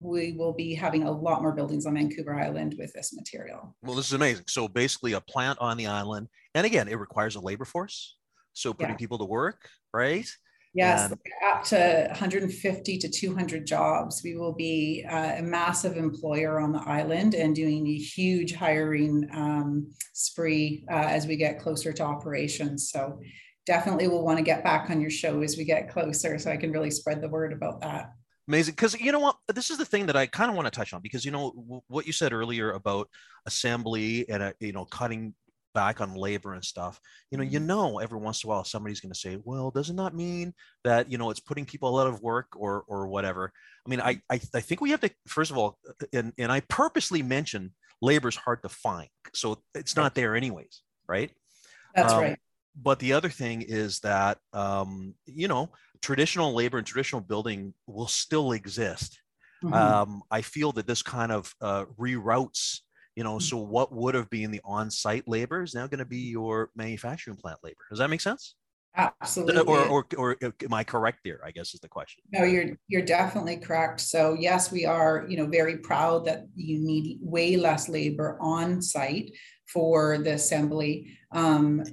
[0.00, 3.74] we will be having a lot more buildings on Vancouver Island with this material.
[3.82, 4.44] Well, this is amazing.
[4.46, 6.28] So basically a plant on the island.
[6.54, 8.16] And again, it requires a labor force.
[8.52, 8.96] So putting yeah.
[8.96, 10.28] people to work, right?
[10.74, 14.22] Yes, and- up to 150 to 200 jobs.
[14.22, 19.28] We will be uh, a massive employer on the island and doing a huge hiring
[19.32, 22.90] um, spree uh, as we get closer to operations.
[22.90, 23.20] So
[23.66, 26.56] definitely we'll want to get back on your show as we get closer so I
[26.56, 28.12] can really spread the word about that.
[28.48, 28.72] Amazing.
[28.72, 29.36] Because you know what?
[29.54, 31.52] This is the thing that I kind of want to touch on because, you know,
[31.52, 33.08] w- what you said earlier about
[33.46, 35.34] assembly and, uh, you know, cutting
[35.74, 37.68] back on labor and stuff you know you mm-hmm.
[37.68, 41.12] know every once in a while somebody's going to say well doesn't that mean that
[41.12, 43.52] you know it's putting people out of work or or whatever
[43.86, 46.50] i mean i i, I think we have to first of all uh, and and
[46.50, 51.30] i purposely mention labor is hard to find so it's not there anyways right
[51.94, 52.38] that's um, right
[52.82, 58.06] but the other thing is that um, you know traditional labor and traditional building will
[58.06, 59.20] still exist.
[59.64, 59.74] Mm-hmm.
[59.74, 62.80] Um, I feel that this kind of uh, reroutes,
[63.16, 66.18] you know, so what would have been the on-site labor is now going to be
[66.18, 67.80] your manufacturing plant labor.
[67.90, 68.54] Does that make sense?
[68.96, 69.60] Absolutely.
[69.60, 71.40] Or, or, or am I correct there?
[71.44, 72.22] I guess is the question.
[72.32, 74.00] No, you're you're definitely correct.
[74.00, 78.82] So yes, we are, you know, very proud that you need way less labor on
[78.82, 79.36] site
[79.72, 81.16] for the assembly.
[81.32, 81.84] Um,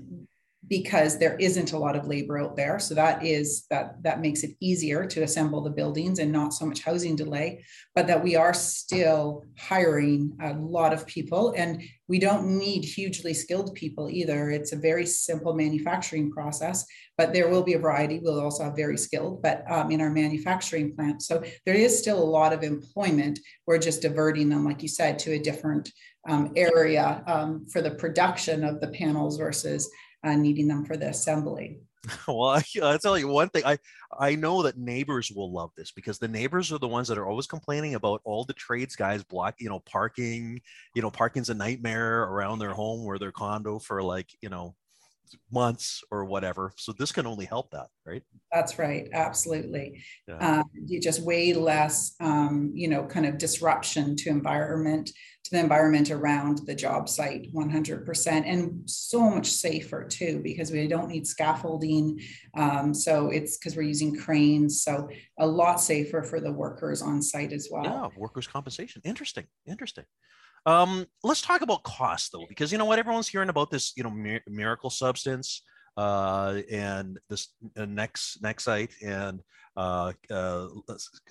[0.68, 2.80] because there isn't a lot of labor out there.
[2.80, 6.66] So that is that that makes it easier to assemble the buildings and not so
[6.66, 7.63] much housing delay
[7.93, 11.53] but that we are still hiring a lot of people.
[11.55, 14.51] And we don't need hugely skilled people either.
[14.51, 16.86] It's a very simple manufacturing process
[17.18, 18.20] but there will be a variety.
[18.22, 21.22] We'll also have very skilled but um, in our manufacturing plant.
[21.22, 23.39] So there is still a lot of employment.
[23.66, 25.91] We're just diverting them like you said to a different
[26.28, 29.89] um, area um, for the production of the panels versus
[30.26, 31.80] uh, needing them for the assembly.
[32.28, 33.63] well, I, will tell you one thing.
[33.65, 33.78] I
[34.19, 37.28] I know that neighbors will love this because the neighbors are the ones that are
[37.28, 40.61] always complaining about all the trades guys block, you know, parking.
[40.93, 44.76] You know, parking's a nightmare around their home or their condo for like you know
[45.51, 46.71] months or whatever.
[46.78, 48.23] So this can only help that, right?
[48.51, 49.07] That's right.
[49.13, 50.03] Absolutely.
[50.28, 50.38] Yeah.
[50.38, 55.59] Um, you just way less, um, you know, kind of disruption to environment, to the
[55.59, 61.28] environment around the job site 100% and so much safer too, because we don't need
[61.28, 62.19] scaffolding.
[62.55, 64.82] Um, so it's because we're using cranes.
[64.82, 65.09] So
[65.39, 67.84] a lot safer for the workers on site as well.
[67.84, 68.07] Yeah.
[68.17, 69.01] Workers compensation.
[69.05, 69.45] Interesting.
[69.67, 70.05] Interesting.
[70.66, 74.03] Um, let's talk about cost though, because you know what, everyone's hearing about this, you
[74.03, 75.61] know, mir- miracle substance
[75.97, 79.41] uh, and this uh, next site and
[79.78, 80.68] uh, uh,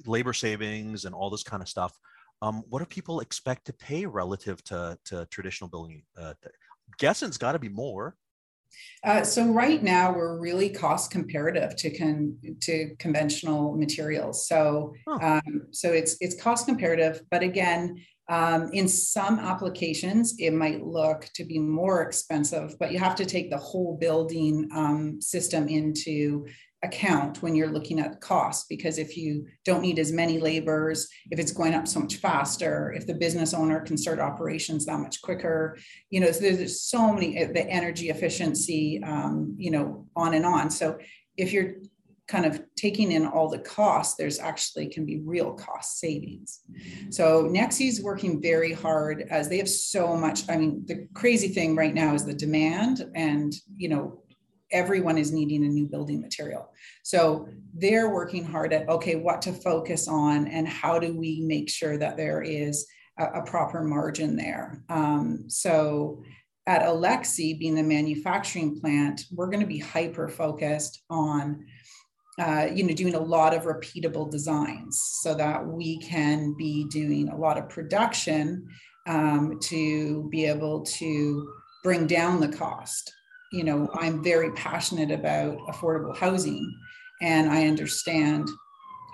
[0.07, 1.97] labor savings and all this kind of stuff.
[2.43, 6.03] Um, what do people expect to pay relative to, to traditional building?
[6.20, 6.35] Uh,
[6.99, 8.16] guessing it's got to be more.
[9.03, 14.49] Uh, so right now we're really cost comparative to con- to conventional materials.
[14.49, 15.18] So oh.
[15.20, 21.29] um, so it's it's cost comparative, but again, um, in some applications, it might look
[21.35, 26.47] to be more expensive, but you have to take the whole building um, system into
[26.85, 31.39] account when you're looking at cost because if you don't need as many laborers if
[31.39, 35.20] it's going up so much faster if the business owner can start operations that much
[35.22, 35.76] quicker
[36.11, 40.70] you know so there's so many the energy efficiency um, you know on and on
[40.70, 40.99] so
[41.37, 41.74] if you're
[42.26, 46.61] kind of taking in all the costs, there's actually can be real cost savings.
[47.11, 50.49] So Nexii is working very hard as they have so much.
[50.49, 54.22] I mean, the crazy thing right now is the demand, and you know,
[54.75, 56.68] everyone is needing a new building material.
[57.03, 61.70] So they're working hard at okay, what to focus on, and how do we make
[61.70, 62.87] sure that there is
[63.18, 64.83] a, a proper margin there.
[64.91, 66.22] Um, so
[66.66, 71.64] at Alexzi, being the manufacturing plant, we're going to be hyper focused on
[72.39, 77.29] uh, you know, doing a lot of repeatable designs so that we can be doing
[77.29, 78.66] a lot of production
[79.07, 81.49] um, to be able to
[81.85, 83.12] bring down the cost.
[83.55, 86.76] You know, I'm very passionate about affordable housing,
[87.22, 88.48] and I understand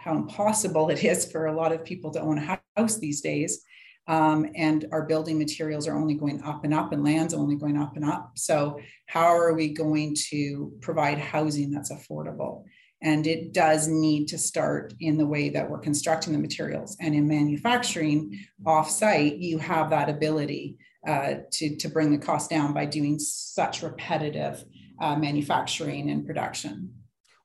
[0.02, 3.62] how impossible it is for a lot of people to own a house these days.
[4.08, 7.76] Um, and our building materials are only going up and up, and land's only going
[7.76, 8.32] up and up.
[8.36, 12.64] So, how are we going to provide housing that's affordable?
[13.02, 16.96] And it does need to start in the way that we're constructing the materials.
[16.98, 22.72] And in manufacturing offsite, you have that ability uh, to, to bring the cost down
[22.72, 24.64] by doing such repetitive
[25.00, 26.94] uh, manufacturing and production.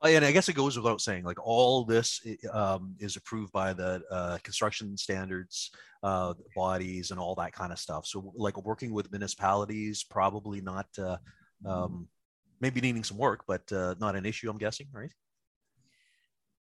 [0.03, 4.03] And I guess it goes without saying, like all this um, is approved by the
[4.11, 5.71] uh, construction standards
[6.03, 8.05] uh, bodies and all that kind of stuff.
[8.05, 11.17] So, like working with municipalities, probably not, uh,
[11.65, 12.07] um,
[12.61, 15.11] maybe needing some work, but uh, not an issue, I'm guessing, right?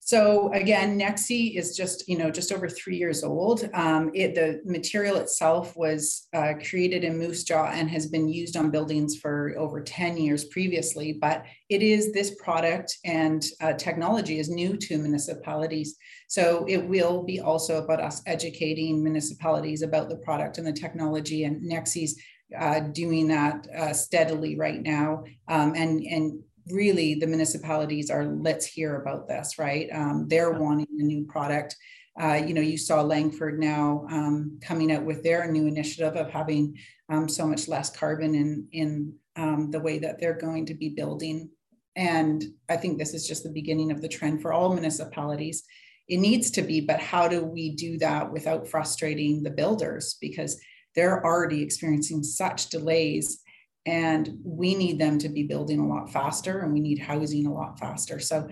[0.02, 3.68] So again, Nexii is just you know just over three years old.
[3.74, 8.56] Um, it, the material itself was uh, created in Moose Jaw and has been used
[8.56, 11.12] on buildings for over ten years previously.
[11.12, 15.96] But it is this product and uh, technology is new to municipalities.
[16.28, 21.44] So it will be also about us educating municipalities about the product and the technology.
[21.44, 22.16] And Nexii's
[22.58, 28.66] uh, doing that uh, steadily right now, um, and and really the municipalities are let's
[28.66, 29.88] hear about this right?
[29.92, 31.76] Um, they're wanting a new product.
[32.20, 36.30] Uh, you know you saw langford now um, coming out with their new initiative of
[36.30, 36.76] having
[37.08, 40.90] um, so much less carbon in in um, the way that they're going to be
[40.90, 41.50] building.
[41.96, 45.64] And i think this is just the beginning of the trend for all municipalities.
[46.08, 50.16] It needs to be but how do we do that without frustrating the builders?
[50.20, 50.60] Because
[50.94, 53.40] they're already experiencing such delays
[53.86, 57.52] and we need them to be building a lot faster and we need housing a
[57.52, 58.18] lot faster.
[58.18, 58.48] So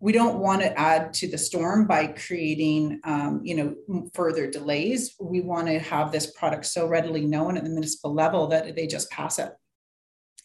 [0.00, 5.14] we don't want to add to the storm by creating um, you know further delays.
[5.20, 8.86] We want to have this product so readily known at the municipal level that they
[8.86, 9.52] just pass it.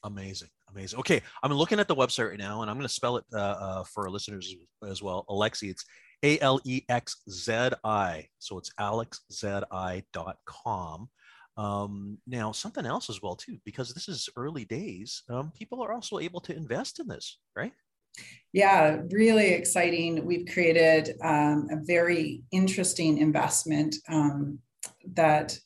[0.04, 1.00] Amazing amazing.
[1.00, 3.38] Okay i'm looking at the website right now and i'm going to spell it uh,
[3.38, 4.56] uh, for our listeners
[4.88, 5.26] as well.
[5.30, 5.84] Alexzi it's
[6.24, 11.10] a-l-e-x-z-i so it's alexzi.com
[11.58, 15.24] um, now, something else as well too, because this is early days.
[15.30, 17.74] Um, people are also able to invest in this, right?
[18.54, 20.26] Yeah, really exciting.
[20.26, 24.60] We've created um, a very interesting investment um,
[25.14, 25.58] that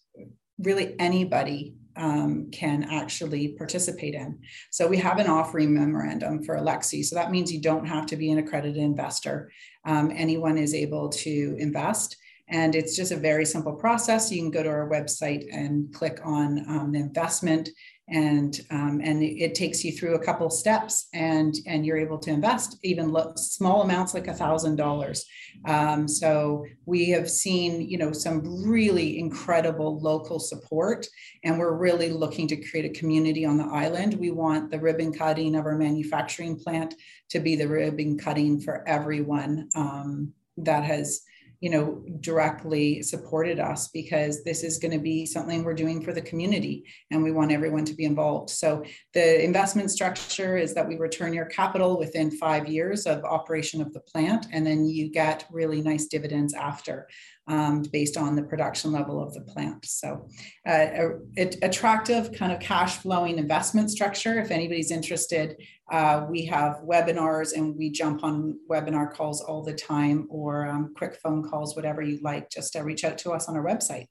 [0.58, 4.40] really anybody um, can actually participate in.
[4.70, 7.04] So we have an offering memorandum for Alexzi.
[7.04, 9.52] So that means you don't have to be an accredited investor.
[9.86, 12.16] Um, anyone is able to invest.
[12.52, 14.32] And it's just a very simple process.
[14.32, 17.70] You can go to our website and click on um, the investment
[18.12, 22.30] and um, and it takes you through a couple steps and and you're able to
[22.30, 25.26] invest even lo- small amounts like a thousand dollars
[25.66, 31.08] um, so we have seen you know some really incredible local support
[31.44, 35.14] and we're really looking to create a community on the island we want the ribbon
[35.14, 36.96] cutting of our manufacturing plant
[37.30, 41.22] to be the ribbon cutting for everyone um, that has
[41.62, 46.12] you know directly supported us because this is going to be something we're doing for
[46.12, 48.50] the community and we want everyone to be involved.
[48.50, 48.84] So
[49.14, 53.94] the investment structure is that we return your capital within five years of operation of
[53.94, 57.08] the plant and then you get really nice dividends after
[57.52, 59.86] um, based on the production level of the plant.
[59.86, 60.28] So,
[60.66, 64.40] uh, a, a, attractive kind of cash flowing investment structure.
[64.40, 65.58] If anybody's interested,
[65.92, 70.94] uh, we have webinars and we jump on webinar calls all the time or um,
[70.96, 72.50] quick phone calls, whatever you like.
[72.50, 74.06] Just uh, reach out to us on our website.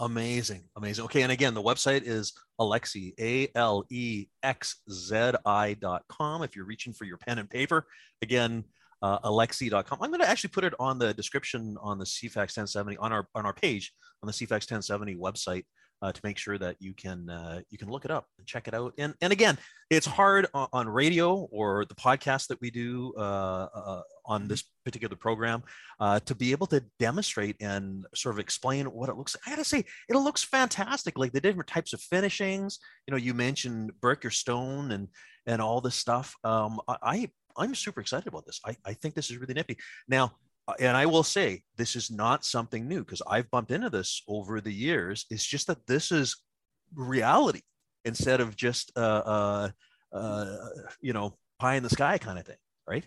[0.00, 1.04] Amazing, amazing.
[1.04, 6.42] Okay, and again, the website is Alexzi, A L E X Z I dot com.
[6.42, 7.86] If you're reaching for your pen and paper,
[8.20, 8.64] again,
[9.04, 9.98] uh, alexzi.com.
[10.00, 13.28] I'm going to actually put it on the description on the CFAX 1070 on our
[13.34, 13.92] on our page
[14.22, 15.64] on the CFAX 1070 website
[16.00, 18.66] uh, to make sure that you can uh, you can look it up and check
[18.66, 18.94] it out.
[18.96, 19.58] And and again,
[19.90, 24.64] it's hard on, on radio or the podcast that we do uh, uh, on this
[24.86, 25.62] particular program
[26.00, 29.42] uh, to be able to demonstrate and sort of explain what it looks like.
[29.46, 31.18] I gotta say, it looks fantastic.
[31.18, 32.78] Like the different types of finishings.
[33.06, 35.08] You know, you mentioned brick or stone and
[35.46, 36.34] and all this stuff.
[36.42, 38.60] Um, I I'm super excited about this.
[38.64, 39.76] I, I think this is really nifty.
[40.08, 40.32] Now,
[40.66, 44.22] uh, and I will say this is not something new because I've bumped into this
[44.28, 45.26] over the years.
[45.30, 46.36] It's just that this is
[46.94, 47.62] reality
[48.04, 49.70] instead of just uh, uh,
[50.12, 50.56] uh,
[51.00, 52.56] you know pie in the sky kind of thing,
[52.88, 53.06] right?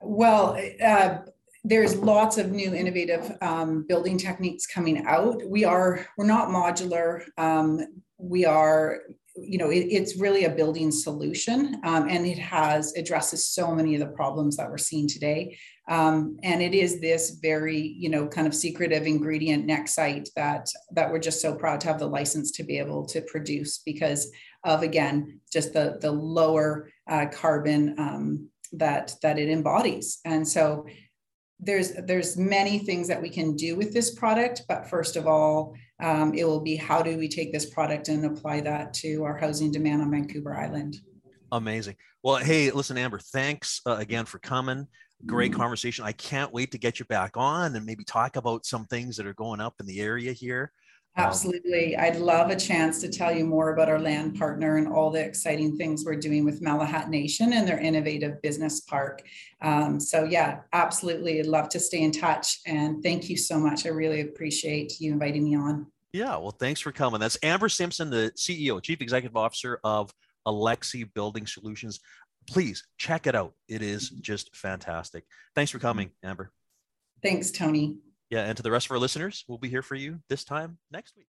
[0.00, 1.18] Well, uh,
[1.64, 5.42] there's lots of new innovative um, building techniques coming out.
[5.48, 7.24] We are we're not modular.
[7.38, 9.00] Um, we are
[9.38, 13.94] you know, it, it's really a building solution um, and it has addresses so many
[13.94, 15.58] of the problems that we're seeing today.
[15.88, 21.10] Um, and it is this very, you know, kind of secretive ingredient Nexite that that
[21.10, 24.30] we're just so proud to have the license to be able to produce because
[24.64, 30.18] of again just the the lower uh, carbon um, that that it embodies.
[30.24, 30.86] And so
[31.60, 35.74] there's there's many things that we can do with this product, but first of all,
[36.00, 39.36] um, it will be how do we take this product and apply that to our
[39.36, 41.00] housing demand on Vancouver Island.
[41.52, 41.96] Amazing.
[42.22, 44.86] Well, hey, listen, Amber, thanks uh, again for coming.
[45.24, 45.60] Great mm-hmm.
[45.60, 46.04] conversation.
[46.04, 49.26] I can't wait to get you back on and maybe talk about some things that
[49.26, 50.72] are going up in the area here.
[51.18, 51.96] Absolutely.
[51.96, 55.24] I'd love a chance to tell you more about our land partner and all the
[55.24, 59.22] exciting things we're doing with Malahat Nation and their innovative business park.
[59.62, 61.40] Um, so, yeah, absolutely.
[61.40, 62.60] I'd love to stay in touch.
[62.66, 63.86] And thank you so much.
[63.86, 65.86] I really appreciate you inviting me on.
[66.12, 67.18] Yeah, well, thanks for coming.
[67.18, 70.12] That's Amber Simpson, the CEO, Chief Executive Officer of
[70.46, 72.00] Alexzi Building Solutions.
[72.46, 73.54] Please check it out.
[73.68, 75.24] It is just fantastic.
[75.54, 76.52] Thanks for coming, Amber.
[77.22, 77.96] Thanks, Tony.
[78.30, 80.78] Yeah, and to the rest of our listeners, we'll be here for you this time
[80.90, 81.28] next week.